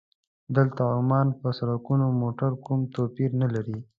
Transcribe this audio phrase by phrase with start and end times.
[0.55, 3.77] دلته د عمان پر سړکونو موټر کوم توپیر نه لري.